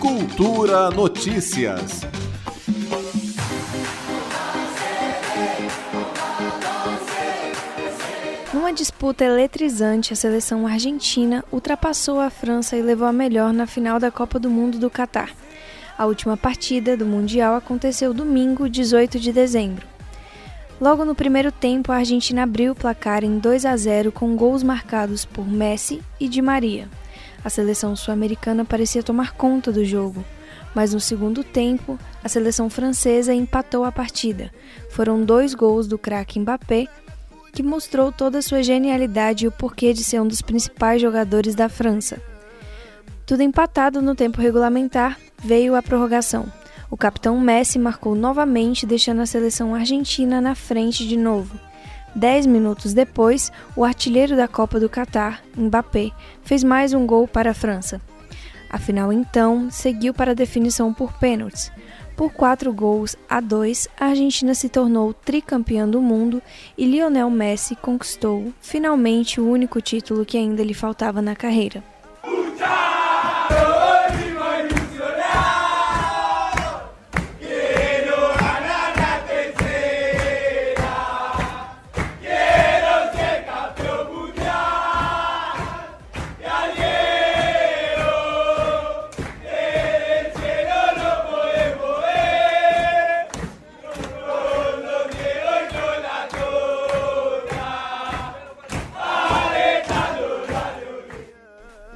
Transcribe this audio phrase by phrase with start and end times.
[0.00, 2.00] Cultura Notícias.
[8.54, 14.00] Numa disputa eletrizante, a seleção argentina ultrapassou a França e levou a melhor na final
[14.00, 15.30] da Copa do Mundo do Catar.
[15.98, 19.86] A última partida do Mundial aconteceu domingo, 18 de dezembro.
[20.80, 24.62] Logo no primeiro tempo, a Argentina abriu o placar em 2 a 0 com gols
[24.62, 26.88] marcados por Messi e Di Maria.
[27.44, 30.24] A seleção sul-americana parecia tomar conta do jogo,
[30.74, 34.50] mas no segundo tempo, a seleção francesa empatou a partida.
[34.90, 36.86] Foram dois gols do craque Mbappé
[37.52, 41.54] que mostrou toda a sua genialidade e o porquê de ser um dos principais jogadores
[41.54, 42.20] da França.
[43.26, 46.46] Tudo empatado no tempo regulamentar, veio a prorrogação.
[46.90, 51.58] O capitão Messi marcou novamente, deixando a seleção argentina na frente de novo.
[52.14, 56.10] Dez minutos depois, o artilheiro da Copa do Catar, Mbappé,
[56.42, 58.00] fez mais um gol para a França.
[58.68, 61.70] A final, então, seguiu para a definição por pênaltis.
[62.16, 66.42] Por quatro gols a dois, a Argentina se tornou tricampeã do mundo
[66.76, 71.82] e Lionel Messi conquistou finalmente o único título que ainda lhe faltava na carreira.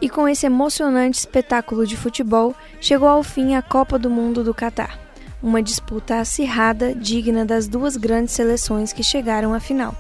[0.04, 4.52] E com esse emocionante espetáculo de futebol, chegou ao fim a Copa do Mundo do
[4.52, 5.00] Catar.
[5.42, 9.96] Uma disputa acirrada, digna das duas grandes seleções que chegaram à final.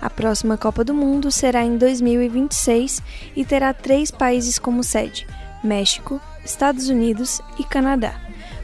[0.00, 3.02] A próxima Copa do Mundo será em 2026
[3.36, 5.26] e terá três países como sede:
[5.62, 8.14] México, Estados Unidos e Canadá.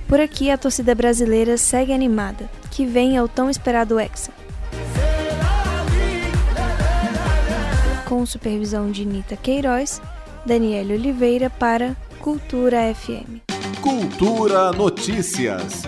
[0.08, 4.32] Por aqui a torcida brasileira segue animada, que venha o tão esperado Hexa.
[8.06, 10.00] Com supervisão de Nita Queiroz,
[10.44, 13.42] Daniela Oliveira para Cultura FM.
[13.80, 15.82] Cultura Notícias.